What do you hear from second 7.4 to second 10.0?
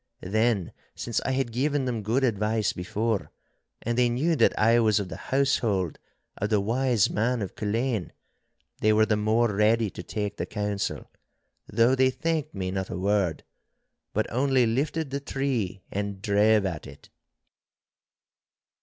of Culzean, they were the more ready